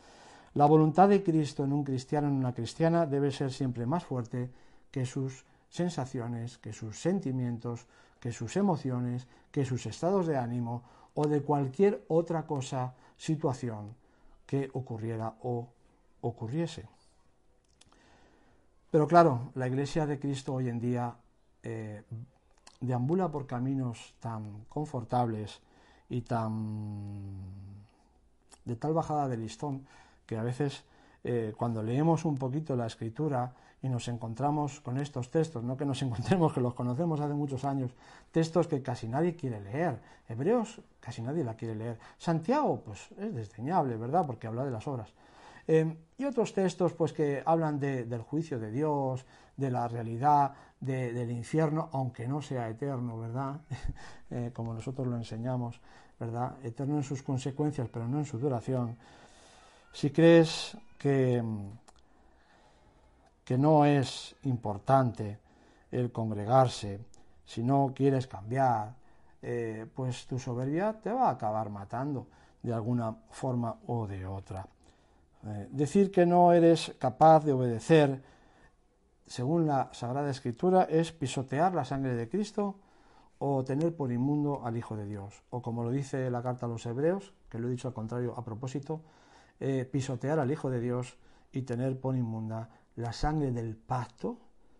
La 0.53 0.65
voluntad 0.65 1.09
de 1.09 1.23
Cristo 1.23 1.63
en 1.63 1.73
un 1.73 1.83
cristiano, 1.83 2.27
en 2.27 2.33
una 2.33 2.53
cristiana, 2.53 3.05
debe 3.05 3.31
ser 3.31 3.51
siempre 3.51 3.85
más 3.85 4.03
fuerte 4.03 4.49
que 4.91 5.05
sus 5.05 5.45
sensaciones, 5.69 6.57
que 6.57 6.73
sus 6.73 6.99
sentimientos, 6.99 7.85
que 8.19 8.31
sus 8.31 8.57
emociones, 8.57 9.27
que 9.51 9.65
sus 9.65 9.85
estados 9.85 10.27
de 10.27 10.37
ánimo 10.37 10.83
o 11.13 11.27
de 11.27 11.41
cualquier 11.41 12.03
otra 12.07 12.45
cosa, 12.45 12.93
situación 13.17 13.95
que 14.45 14.69
ocurriera 14.73 15.35
o 15.43 15.67
ocurriese. 16.21 16.87
Pero 18.89 19.07
claro, 19.07 19.51
la 19.55 19.67
Iglesia 19.67 20.07
de 20.07 20.19
Cristo 20.19 20.55
hoy 20.55 20.69
en 20.69 20.79
día 20.79 21.15
eh, 21.61 22.01
deambula 22.81 23.29
por 23.29 23.45
caminos 23.45 24.15
tan 24.19 24.65
confortables 24.69 25.61
y 26.09 26.21
tan 26.21 27.35
de 28.65 28.75
tal 28.75 28.93
bajada 28.93 29.27
de 29.27 29.37
listón 29.37 29.85
que 30.29 30.37
a 30.37 30.43
veces 30.43 30.83
eh, 31.23 31.55
cuando 31.57 31.81
leemos 31.81 32.23
un 32.23 32.37
poquito 32.37 32.75
la 32.75 32.85
escritura 32.85 33.51
y 33.81 33.89
nos 33.89 34.07
encontramos 34.09 34.79
con 34.79 34.99
estos 34.99 35.31
textos, 35.31 35.63
no 35.63 35.75
que 35.75 35.85
nos 35.85 35.99
encontremos, 36.03 36.53
que 36.53 36.61
los 36.61 36.75
conocemos 36.75 37.19
hace 37.19 37.33
muchos 37.33 37.65
años, 37.65 37.89
textos 38.31 38.67
que 38.67 38.83
casi 38.83 39.07
nadie 39.07 39.35
quiere 39.35 39.59
leer, 39.59 39.99
Hebreos 40.27 40.81
casi 40.99 41.23
nadie 41.23 41.43
la 41.43 41.55
quiere 41.55 41.73
leer, 41.73 41.97
Santiago 42.19 42.79
pues 42.85 43.09
es 43.17 43.33
desdeñable, 43.33 43.97
¿verdad? 43.97 44.27
Porque 44.27 44.45
habla 44.45 44.63
de 44.63 44.69
las 44.69 44.87
obras. 44.87 45.11
Eh, 45.67 45.97
y 46.19 46.25
otros 46.25 46.53
textos 46.53 46.93
pues 46.93 47.11
que 47.11 47.41
hablan 47.43 47.79
del 47.79 48.21
juicio 48.21 48.59
de 48.59 48.69
Dios, 48.69 49.25
de 49.57 49.71
la 49.71 49.87
realidad 49.87 50.53
del 50.79 51.31
infierno, 51.31 51.89
aunque 51.91 52.27
no 52.27 52.43
sea 52.43 52.69
eterno, 52.69 53.17
¿verdad? 53.17 53.61
Eh, 54.31 54.51
como 54.53 54.75
nosotros 54.75 55.07
lo 55.07 55.17
enseñamos, 55.17 55.81
¿verdad? 56.19 56.57
Eterno 56.61 56.97
en 56.97 57.03
sus 57.03 57.23
consecuencias, 57.23 57.89
pero 57.91 58.07
no 58.07 58.19
en 58.19 58.25
su 58.25 58.37
duración. 58.37 58.95
Si 59.91 60.11
crees 60.11 60.77
que, 60.97 61.43
que 63.43 63.57
no 63.57 63.85
es 63.85 64.35
importante 64.43 65.39
el 65.91 66.11
congregarse, 66.11 66.99
si 67.45 67.63
no 67.63 67.91
quieres 67.95 68.27
cambiar, 68.27 68.93
eh, 69.41 69.85
pues 69.95 70.27
tu 70.27 70.37
soberbia 70.37 70.93
te 71.01 71.11
va 71.11 71.29
a 71.29 71.31
acabar 71.31 71.69
matando 71.69 72.27
de 72.61 72.73
alguna 72.73 73.15
forma 73.31 73.75
o 73.87 74.05
de 74.05 74.25
otra. 74.25 74.67
Eh, 75.45 75.67
decir 75.71 76.11
que 76.11 76.25
no 76.25 76.51
eres 76.51 76.93
capaz 76.99 77.45
de 77.45 77.53
obedecer 77.53 78.21
según 79.25 79.67
la 79.67 79.89
Sagrada 79.93 80.29
Escritura 80.29 80.83
es 80.83 81.11
pisotear 81.11 81.73
la 81.73 81.85
sangre 81.85 82.15
de 82.15 82.27
Cristo 82.27 82.75
o 83.37 83.63
tener 83.63 83.95
por 83.95 84.11
inmundo 84.11 84.65
al 84.65 84.75
Hijo 84.75 84.97
de 84.97 85.05
Dios. 85.05 85.43
O 85.51 85.61
como 85.61 85.83
lo 85.83 85.91
dice 85.91 86.29
la 86.29 86.41
carta 86.41 86.65
a 86.65 86.69
los 86.69 86.85
Hebreos, 86.85 87.33
que 87.47 87.59
lo 87.59 87.67
he 87.67 87.71
dicho 87.71 87.87
al 87.87 87.93
contrario 87.93 88.33
a 88.35 88.43
propósito, 88.43 89.01
eh, 89.59 89.85
pisotear 89.85 90.39
al 90.39 90.51
Hijo 90.51 90.69
de 90.69 90.79
Dios 90.79 91.17
y 91.51 91.63
tener 91.63 91.99
por 91.99 92.15
inmunda 92.15 92.69
la 92.95 93.13
sangre 93.13 93.51
del 93.51 93.75
pacto, 93.75 94.37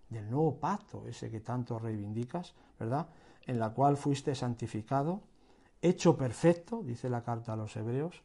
del 0.10 0.30
nuevo 0.30 0.60
pacto, 0.60 1.08
ese 1.08 1.30
que 1.30 1.40
tanto 1.40 1.80
reivindicas, 1.80 2.54
¿verdad? 2.80 3.08
En 3.46 3.60
la 3.60 3.72
cual 3.72 3.98
fuiste 3.98 4.36
santificado, 4.36 5.22
hecho 5.82 6.18
perfecto, 6.18 6.82
dice 6.84 7.10
la 7.10 7.24
carta 7.24 7.54
a 7.54 7.56
los 7.56 7.76
hebreos, 7.76 8.22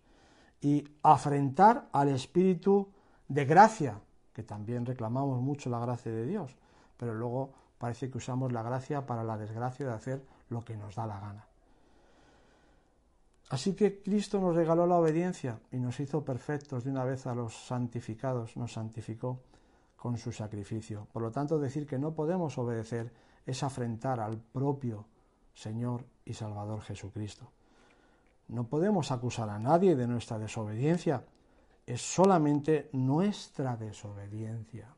y 0.61 0.85
afrentar 1.03 1.89
al 1.93 2.09
Espíritu 2.09 2.89
de 3.29 3.45
gracia 3.45 4.01
que 4.35 4.43
también 4.43 4.85
reclamamos 4.85 5.41
mucho 5.41 5.71
la 5.71 5.79
gracia 5.79 6.13
de 6.13 6.27
Dios, 6.27 6.57
pero 6.97 7.15
luego 7.15 7.53
parece 7.79 8.11
que 8.11 8.19
usamos 8.19 8.53
la 8.53 8.63
gracia 8.63 9.07
para 9.07 9.23
la 9.23 9.39
desgracia 9.39 9.87
de 9.87 9.93
hacer 9.93 10.27
lo 10.49 10.65
que 10.65 10.77
nos 10.77 10.97
da 10.97 11.07
la 11.07 11.21
gana. 11.21 11.47
Así 13.51 13.75
que 13.75 14.01
Cristo 14.01 14.41
nos 14.41 14.57
regaló 14.57 14.87
la 14.87 14.97
obediencia 14.97 15.61
y 15.71 15.77
nos 15.77 16.01
hizo 16.01 16.25
perfectos 16.25 16.85
de 16.85 16.91
una 16.91 17.05
vez 17.05 17.27
a 17.27 17.35
los 17.35 17.67
santificados, 17.67 18.57
nos 18.57 18.73
santificó 18.73 19.41
con 19.97 20.17
su 20.17 20.33
sacrificio. 20.33 21.07
Por 21.13 21.23
lo 21.23 21.31
tanto, 21.31 21.59
decir 21.59 21.87
que 21.87 21.99
no 21.99 22.15
podemos 22.15 22.57
obedecer 22.59 23.13
es 23.47 23.63
afrentar 23.63 24.21
al 24.21 24.39
propio 24.39 25.07
Señor 25.55 26.05
y 26.25 26.35
Salvador 26.35 26.81
Jesucristo. 26.81 27.51
No 28.49 28.65
podemos 28.65 29.11
acusar 29.13 29.49
a 29.51 29.59
nadie 29.59 29.97
de 29.97 30.07
nuestra 30.07 30.39
desobediencia, 30.39 31.25
es 31.87 32.01
solamente 32.03 32.89
nuestra 32.93 33.77
desobediencia. 33.77 34.89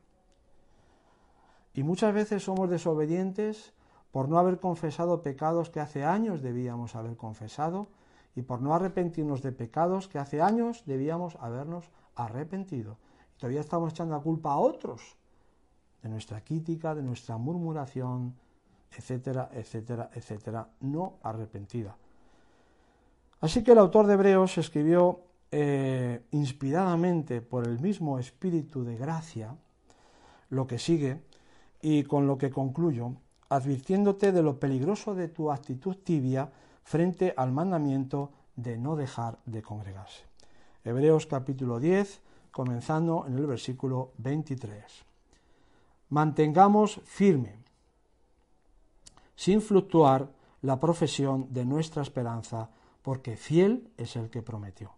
Y 1.73 1.83
muchas 1.83 2.13
veces 2.13 2.43
somos 2.43 2.69
desobedientes 2.69 3.73
por 4.11 4.29
no 4.29 4.39
haber 4.39 4.59
confesado 4.59 5.21
pecados 5.21 5.69
que 5.69 5.79
hace 5.79 6.03
años 6.03 6.41
debíamos 6.41 6.95
haber 6.95 7.15
confesado 7.17 7.87
y 8.37 8.43
por 8.43 8.61
no 8.61 8.75
arrepentirnos 8.75 9.41
de 9.41 9.51
pecados 9.51 10.07
que 10.07 10.19
hace 10.19 10.43
años 10.43 10.83
debíamos 10.85 11.35
habernos 11.41 11.89
arrepentido. 12.15 12.99
Y 13.35 13.39
todavía 13.39 13.61
estamos 13.61 13.93
echando 13.93 14.15
la 14.15 14.21
culpa 14.21 14.51
a 14.51 14.57
otros 14.57 15.17
de 16.03 16.09
nuestra 16.09 16.41
crítica, 16.41 16.93
de 16.93 17.01
nuestra 17.01 17.37
murmuración, 17.37 18.35
etcétera, 18.95 19.49
etcétera, 19.51 20.11
etcétera, 20.13 20.69
no 20.81 21.15
arrepentida. 21.23 21.97
Así 23.41 23.63
que 23.63 23.71
el 23.71 23.79
autor 23.79 24.05
de 24.05 24.13
Hebreos 24.13 24.55
escribió 24.59 25.21
eh, 25.49 26.21
inspiradamente 26.29 27.41
por 27.41 27.65
el 27.65 27.79
mismo 27.79 28.19
espíritu 28.19 28.83
de 28.83 28.97
gracia 28.97 29.55
lo 30.51 30.67
que 30.67 30.77
sigue 30.77 31.23
y 31.81 32.03
con 32.03 32.27
lo 32.27 32.37
que 32.37 32.51
concluyo, 32.51 33.13
advirtiéndote 33.49 34.31
de 34.31 34.43
lo 34.43 34.59
peligroso 34.59 35.15
de 35.15 35.27
tu 35.27 35.51
actitud 35.51 35.95
tibia 36.03 36.51
frente 36.87 37.33
al 37.35 37.51
mandamiento 37.51 38.31
de 38.55 38.77
no 38.77 38.95
dejar 38.95 39.39
de 39.45 39.61
congregarse. 39.61 40.23
Hebreos 40.85 41.27
capítulo 41.27 41.81
10, 41.81 42.21
comenzando 42.49 43.25
en 43.27 43.37
el 43.37 43.45
versículo 43.45 44.13
23. 44.19 44.85
Mantengamos 46.07 47.01
firme, 47.03 47.59
sin 49.35 49.61
fluctuar, 49.61 50.29
la 50.61 50.79
profesión 50.79 51.47
de 51.53 51.65
nuestra 51.65 52.01
esperanza, 52.01 52.69
porque 53.01 53.35
fiel 53.35 53.91
es 53.97 54.15
el 54.15 54.29
que 54.29 54.41
prometió. 54.41 54.91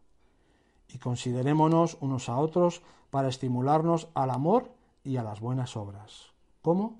Y 0.90 1.00
considerémonos 1.00 1.98
unos 2.02 2.30
a 2.30 2.38
otros 2.38 2.84
para 3.10 3.30
estimularnos 3.30 4.10
al 4.14 4.30
amor 4.30 4.70
y 5.04 5.18
a 5.18 5.24
las 5.24 5.40
buenas 5.40 5.76
obras. 5.76 6.34
¿Cómo? 6.62 7.00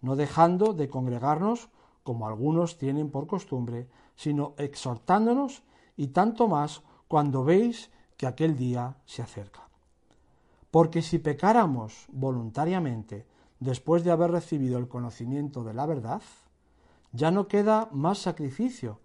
No 0.00 0.16
dejando 0.16 0.72
de 0.72 0.88
congregarnos 0.88 1.68
como 2.04 2.28
algunos 2.28 2.78
tienen 2.78 3.10
por 3.10 3.26
costumbre, 3.26 3.88
sino 4.14 4.54
exhortándonos 4.58 5.62
y 5.96 6.08
tanto 6.08 6.48
más 6.48 6.82
cuando 7.08 7.44
veis 7.44 7.90
que 8.16 8.26
aquel 8.26 8.56
día 8.56 8.96
se 9.04 9.22
acerca. 9.22 9.68
Porque 10.70 11.02
si 11.02 11.18
pecáramos 11.18 12.06
voluntariamente 12.10 13.26
después 13.60 14.04
de 14.04 14.10
haber 14.10 14.30
recibido 14.30 14.78
el 14.78 14.88
conocimiento 14.88 15.64
de 15.64 15.74
la 15.74 15.86
verdad, 15.86 16.22
ya 17.12 17.30
no 17.30 17.46
queda 17.46 17.88
más 17.92 18.18
sacrificio 18.18 18.98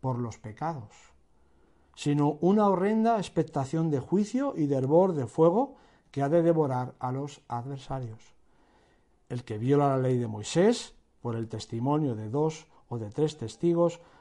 por 0.00 0.18
los 0.18 0.38
pecados, 0.38 0.92
sino 1.94 2.36
una 2.40 2.68
horrenda 2.68 3.16
expectación 3.16 3.90
de 3.90 4.00
juicio 4.00 4.52
y 4.56 4.66
de 4.66 4.76
hervor 4.76 5.14
de 5.14 5.26
fuego 5.26 5.76
que 6.10 6.22
ha 6.22 6.28
de 6.28 6.42
devorar 6.42 6.94
a 6.98 7.12
los 7.12 7.40
adversarios. 7.48 8.34
El 9.28 9.42
que 9.42 9.58
viola 9.58 9.88
la 9.88 9.98
ley 9.98 10.18
de 10.18 10.26
Moisés, 10.26 10.94
por 11.20 11.34
el 11.34 11.48
testimonio 11.48 12.14
de 12.14 12.28
dos 12.28 12.66
o 12.88 12.98
de 12.98 13.10
tres 13.10 13.38
testigos, 13.38 14.00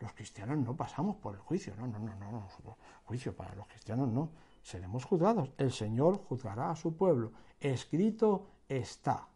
los 0.00 0.12
cristianos 0.12 0.58
no 0.58 0.76
pasamos 0.76 1.16
por 1.16 1.34
el 1.34 1.40
juicio. 1.40 1.74
No, 1.76 1.86
no, 1.86 1.98
no, 1.98 2.14
no, 2.16 2.30
no. 2.30 2.76
Juicio 3.04 3.34
para 3.34 3.54
los 3.54 3.66
cristianos 3.66 4.08
no. 4.08 4.30
Seremos 4.62 5.04
juzgados. 5.04 5.50
El 5.58 5.72
Señor 5.72 6.20
juzgará 6.28 6.70
a 6.70 6.76
su 6.76 6.94
pueblo. 6.94 7.32
Escrito 7.60 8.46
está. 8.68 9.28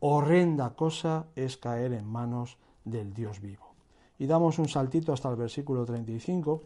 Horrenda 0.00 0.74
cosa 0.74 1.26
es 1.34 1.56
caer 1.56 1.92
en 1.92 2.06
manos 2.06 2.58
del 2.84 3.14
Dios 3.14 3.40
vivo. 3.40 3.74
Y 4.18 4.26
damos 4.26 4.58
un 4.58 4.68
saltito 4.68 5.12
hasta 5.12 5.30
el 5.30 5.36
versículo 5.36 5.84
35, 5.84 6.62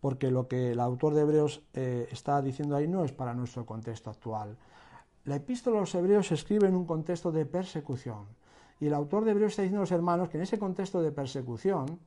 porque 0.00 0.30
lo 0.30 0.46
que 0.46 0.72
el 0.72 0.80
autor 0.80 1.14
de 1.14 1.22
Hebreos 1.22 1.62
eh, 1.72 2.08
está 2.10 2.42
diciendo 2.42 2.76
ahí 2.76 2.86
no 2.86 3.04
es 3.04 3.12
para 3.12 3.34
nuestro 3.34 3.64
contexto 3.64 4.10
actual. 4.10 4.56
La 5.24 5.36
epístola 5.36 5.78
a 5.78 5.80
los 5.80 5.94
Hebreos 5.94 6.28
se 6.28 6.34
escribe 6.34 6.68
en 6.68 6.76
un 6.76 6.84
contexto 6.84 7.32
de 7.32 7.46
persecución. 7.46 8.26
Y 8.80 8.86
el 8.86 8.94
autor 8.94 9.24
de 9.24 9.30
Hebreos 9.32 9.52
está 9.52 9.62
diciendo 9.62 9.80
a 9.80 9.84
los 9.84 9.92
hermanos 9.92 10.28
que 10.28 10.36
en 10.36 10.42
ese 10.42 10.58
contexto 10.58 11.00
de 11.00 11.12
persecución, 11.12 11.98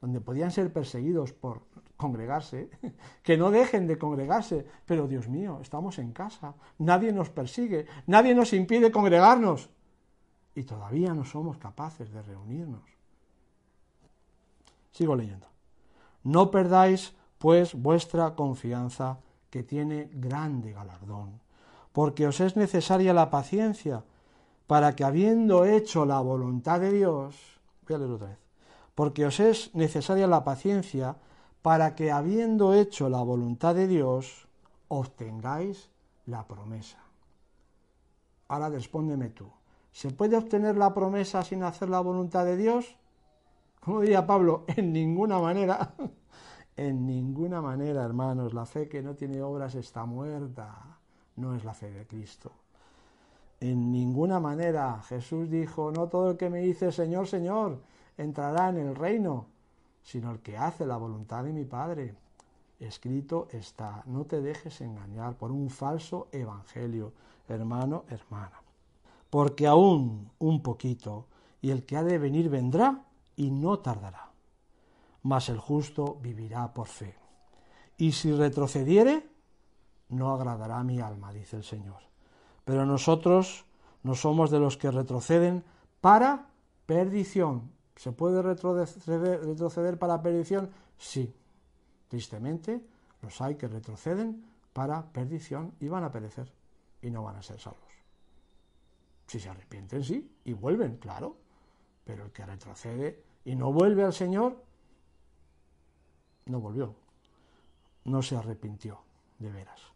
donde 0.00 0.20
podían 0.20 0.50
ser 0.50 0.72
perseguidos 0.72 1.32
por 1.32 1.62
congregarse, 1.96 2.70
que 3.22 3.36
no 3.36 3.50
dejen 3.50 3.86
de 3.86 3.98
congregarse. 3.98 4.66
Pero 4.86 5.08
Dios 5.08 5.28
mío, 5.28 5.58
estamos 5.62 5.98
en 5.98 6.12
casa, 6.12 6.54
nadie 6.78 7.12
nos 7.12 7.30
persigue, 7.30 7.86
nadie 8.06 8.34
nos 8.34 8.52
impide 8.52 8.92
congregarnos 8.92 9.70
y 10.54 10.62
todavía 10.62 11.12
no 11.12 11.24
somos 11.24 11.58
capaces 11.58 12.12
de 12.12 12.22
reunirnos. 12.22 12.82
Sigo 14.92 15.14
leyendo. 15.14 15.46
No 16.22 16.50
perdáis, 16.50 17.14
pues, 17.38 17.74
vuestra 17.74 18.34
confianza, 18.34 19.18
que 19.50 19.62
tiene 19.62 20.10
grande 20.12 20.72
galardón, 20.72 21.40
porque 21.92 22.26
os 22.26 22.40
es 22.40 22.56
necesaria 22.56 23.14
la 23.14 23.30
paciencia, 23.30 24.04
para 24.66 24.96
que 24.96 25.04
habiendo 25.04 25.64
hecho 25.64 26.04
la 26.04 26.20
voluntad 26.20 26.80
de 26.80 26.92
Dios, 26.92 27.36
voy 27.86 27.96
a 27.96 27.98
leer 27.98 28.10
otra 28.10 28.28
vez, 28.28 28.38
porque 28.94 29.26
os 29.26 29.40
es 29.40 29.74
necesaria 29.74 30.26
la 30.26 30.44
paciencia, 30.44 31.16
para 31.62 31.94
que 31.94 32.12
habiendo 32.12 32.74
hecho 32.74 33.08
la 33.08 33.22
voluntad 33.22 33.74
de 33.74 33.86
Dios, 33.86 34.46
obtengáis 34.88 35.90
la 36.26 36.46
promesa. 36.46 36.98
Ahora 38.48 38.68
respóndeme 38.68 39.30
tú. 39.30 39.50
¿Se 39.92 40.10
puede 40.10 40.36
obtener 40.36 40.76
la 40.76 40.92
promesa 40.92 41.42
sin 41.42 41.62
hacer 41.62 41.88
la 41.88 42.00
voluntad 42.00 42.44
de 42.44 42.56
Dios? 42.56 42.96
Como 43.80 44.00
diría 44.00 44.26
Pablo, 44.26 44.64
en 44.68 44.92
ninguna 44.92 45.38
manera. 45.38 45.94
en 46.76 47.06
ninguna 47.06 47.60
manera, 47.60 48.04
hermanos. 48.04 48.52
La 48.52 48.66
fe 48.66 48.88
que 48.88 49.02
no 49.02 49.14
tiene 49.14 49.42
obras 49.42 49.74
está 49.74 50.04
muerta. 50.04 50.98
No 51.36 51.54
es 51.54 51.64
la 51.64 51.74
fe 51.74 51.90
de 51.90 52.06
Cristo. 52.06 52.52
En 53.60 53.90
ninguna 53.90 54.40
manera. 54.40 55.02
Jesús 55.08 55.50
dijo, 55.50 55.90
no 55.90 56.08
todo 56.08 56.32
el 56.32 56.36
que 56.36 56.50
me 56.50 56.60
dice 56.60 56.92
Señor, 56.92 57.26
Señor, 57.26 57.80
entrará 58.16 58.68
en 58.68 58.78
el 58.78 58.94
reino, 58.94 59.46
sino 60.02 60.30
el 60.30 60.40
que 60.40 60.56
hace 60.56 60.86
la 60.86 60.96
voluntad 60.96 61.44
de 61.44 61.52
mi 61.52 61.64
Padre. 61.64 62.14
Escrito 62.78 63.48
está, 63.50 64.02
no 64.06 64.24
te 64.24 64.40
dejes 64.40 64.80
engañar 64.80 65.34
por 65.34 65.50
un 65.50 65.70
falso 65.70 66.28
evangelio, 66.32 67.12
hermano, 67.48 68.04
hermana 68.10 68.60
porque 69.30 69.66
aún 69.66 70.30
un 70.38 70.62
poquito, 70.62 71.26
y 71.60 71.70
el 71.70 71.84
que 71.84 71.96
ha 71.96 72.02
de 72.02 72.18
venir 72.18 72.48
vendrá 72.48 73.04
y 73.36 73.50
no 73.50 73.80
tardará. 73.80 74.30
Mas 75.22 75.48
el 75.48 75.58
justo 75.58 76.18
vivirá 76.22 76.72
por 76.72 76.86
fe. 76.86 77.14
Y 77.98 78.12
si 78.12 78.32
retrocediere, 78.32 79.28
no 80.08 80.32
agradará 80.32 80.78
a 80.78 80.84
mi 80.84 81.00
alma, 81.00 81.32
dice 81.32 81.56
el 81.56 81.64
Señor. 81.64 82.00
Pero 82.66 82.84
nosotros 82.84 83.64
no 84.02 84.16
somos 84.16 84.50
de 84.50 84.58
los 84.58 84.76
que 84.76 84.90
retroceden 84.90 85.62
para 86.00 86.48
perdición. 86.84 87.70
¿Se 87.94 88.10
puede 88.10 88.42
retroceder, 88.42 89.98
para 90.00 90.20
perdición? 90.20 90.70
Sí. 90.98 91.32
Tristemente, 92.08 92.84
los 93.22 93.40
hay 93.40 93.54
que 93.54 93.68
retroceden 93.68 94.44
para 94.72 95.06
perdición 95.12 95.74
y 95.78 95.86
van 95.86 96.02
a 96.02 96.10
perecer 96.10 96.52
y 97.00 97.10
no 97.10 97.22
van 97.22 97.36
a 97.36 97.42
ser 97.42 97.60
salvos. 97.60 97.80
Si 99.28 99.38
se 99.38 99.48
arrepienten, 99.48 100.02
sí, 100.02 100.28
y 100.44 100.52
vuelven, 100.52 100.96
claro. 100.96 101.36
Pero 102.04 102.24
el 102.24 102.32
que 102.32 102.44
retrocede 102.44 103.22
y 103.44 103.54
no 103.54 103.72
vuelve 103.72 104.02
al 104.02 104.12
Señor, 104.12 104.60
no 106.46 106.58
volvió. 106.58 106.96
No 108.04 108.22
se 108.22 108.36
arrepintió, 108.36 108.98
de 109.38 109.52
veras. 109.52 109.95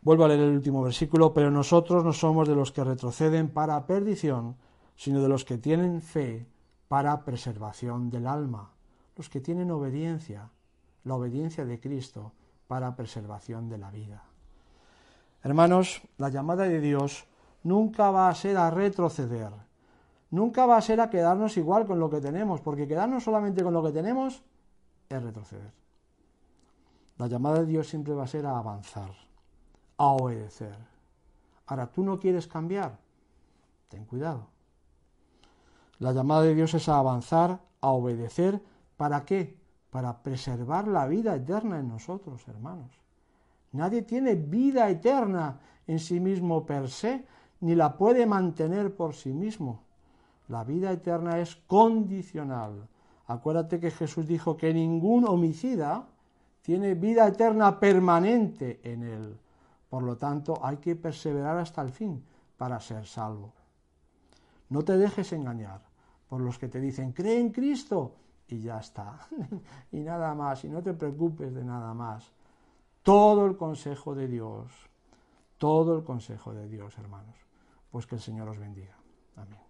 Vuelvo 0.00 0.24
a 0.24 0.28
leer 0.28 0.40
el 0.40 0.54
último 0.54 0.82
versículo, 0.82 1.34
pero 1.34 1.50
nosotros 1.50 2.04
no 2.04 2.12
somos 2.12 2.46
de 2.48 2.54
los 2.54 2.70
que 2.70 2.84
retroceden 2.84 3.48
para 3.48 3.84
perdición, 3.86 4.56
sino 4.96 5.20
de 5.20 5.28
los 5.28 5.44
que 5.44 5.58
tienen 5.58 6.02
fe 6.02 6.46
para 6.86 7.24
preservación 7.24 8.08
del 8.08 8.26
alma, 8.26 8.70
los 9.16 9.28
que 9.28 9.40
tienen 9.40 9.70
obediencia, 9.70 10.50
la 11.04 11.14
obediencia 11.16 11.64
de 11.64 11.80
Cristo 11.80 12.32
para 12.68 12.94
preservación 12.94 13.68
de 13.68 13.78
la 13.78 13.90
vida. 13.90 14.22
Hermanos, 15.42 16.02
la 16.16 16.28
llamada 16.28 16.64
de 16.64 16.80
Dios 16.80 17.26
nunca 17.64 18.10
va 18.10 18.28
a 18.28 18.34
ser 18.34 18.56
a 18.56 18.70
retroceder, 18.70 19.52
nunca 20.30 20.64
va 20.66 20.76
a 20.76 20.82
ser 20.82 21.00
a 21.00 21.10
quedarnos 21.10 21.56
igual 21.56 21.86
con 21.86 21.98
lo 21.98 22.08
que 22.08 22.20
tenemos, 22.20 22.60
porque 22.60 22.86
quedarnos 22.86 23.24
solamente 23.24 23.64
con 23.64 23.74
lo 23.74 23.82
que 23.82 23.92
tenemos 23.92 24.42
es 25.08 25.22
retroceder. 25.22 25.72
La 27.16 27.26
llamada 27.26 27.60
de 27.60 27.66
Dios 27.66 27.88
siempre 27.88 28.14
va 28.14 28.24
a 28.24 28.28
ser 28.28 28.46
a 28.46 28.58
avanzar 28.58 29.27
a 29.98 30.06
obedecer. 30.06 30.76
Ahora, 31.66 31.86
¿tú 31.86 32.02
no 32.02 32.18
quieres 32.18 32.46
cambiar? 32.46 32.96
Ten 33.88 34.04
cuidado. 34.04 34.46
La 35.98 36.12
llamada 36.12 36.42
de 36.42 36.54
Dios 36.54 36.72
es 36.74 36.88
a 36.88 36.98
avanzar, 36.98 37.60
a 37.80 37.88
obedecer. 37.88 38.62
¿Para 38.96 39.24
qué? 39.24 39.58
Para 39.90 40.22
preservar 40.22 40.88
la 40.88 41.06
vida 41.06 41.34
eterna 41.34 41.78
en 41.78 41.88
nosotros, 41.88 42.46
hermanos. 42.48 42.90
Nadie 43.72 44.02
tiene 44.02 44.34
vida 44.34 44.88
eterna 44.88 45.60
en 45.86 45.98
sí 45.98 46.20
mismo 46.20 46.64
per 46.64 46.88
se, 46.88 47.26
ni 47.60 47.74
la 47.74 47.96
puede 47.96 48.26
mantener 48.26 48.94
por 48.94 49.14
sí 49.14 49.32
mismo. 49.32 49.82
La 50.48 50.64
vida 50.64 50.92
eterna 50.92 51.38
es 51.38 51.56
condicional. 51.56 52.88
Acuérdate 53.26 53.80
que 53.80 53.90
Jesús 53.90 54.26
dijo 54.26 54.56
que 54.56 54.72
ningún 54.72 55.26
homicida 55.26 56.06
tiene 56.62 56.94
vida 56.94 57.26
eterna 57.26 57.78
permanente 57.78 58.80
en 58.84 59.02
él. 59.02 59.38
Por 59.88 60.02
lo 60.02 60.16
tanto, 60.16 60.58
hay 60.62 60.78
que 60.78 60.96
perseverar 60.96 61.58
hasta 61.58 61.82
el 61.82 61.90
fin 61.90 62.24
para 62.56 62.80
ser 62.80 63.06
salvo. 63.06 63.52
No 64.68 64.82
te 64.82 64.96
dejes 64.98 65.32
engañar 65.32 65.80
por 66.28 66.40
los 66.40 66.58
que 66.58 66.68
te 66.68 66.80
dicen, 66.80 67.12
cree 67.12 67.40
en 67.40 67.50
Cristo 67.50 68.14
y 68.48 68.60
ya 68.60 68.78
está. 68.78 69.26
y 69.92 70.00
nada 70.00 70.34
más, 70.34 70.64
y 70.64 70.68
no 70.68 70.82
te 70.82 70.92
preocupes 70.94 71.54
de 71.54 71.64
nada 71.64 71.94
más. 71.94 72.30
Todo 73.02 73.46
el 73.46 73.56
consejo 73.56 74.14
de 74.14 74.28
Dios, 74.28 74.70
todo 75.56 75.96
el 75.96 76.04
consejo 76.04 76.52
de 76.52 76.68
Dios, 76.68 76.98
hermanos. 76.98 77.36
Pues 77.90 78.06
que 78.06 78.16
el 78.16 78.20
Señor 78.20 78.48
os 78.48 78.58
bendiga. 78.58 78.96
Amén. 79.36 79.67